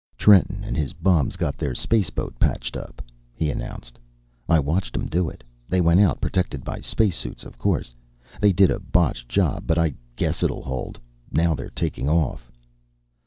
"Trenton 0.17 0.63
and 0.63 0.75
his 0.75 0.93
bums 0.93 1.35
got 1.35 1.59
their 1.59 1.75
spaceboat 1.75 2.33
patched 2.39 2.75
up," 2.75 3.03
he 3.35 3.51
announced. 3.51 3.99
"I 4.49 4.57
watched 4.57 4.97
'em 4.97 5.05
do 5.05 5.29
it. 5.29 5.43
They 5.69 5.79
went 5.79 5.99
out 5.99 6.19
protected 6.19 6.63
by 6.63 6.79
spacesuits, 6.79 7.43
of 7.43 7.59
course. 7.59 7.93
They 8.41 8.51
did 8.51 8.71
a 8.71 8.79
botch 8.79 9.27
job, 9.27 9.65
but 9.67 9.77
I 9.77 9.93
guess 10.15 10.41
it'll 10.41 10.63
hold. 10.63 10.99
Now 11.31 11.53
they're 11.53 11.69
taking 11.69 12.09
off." 12.09 12.51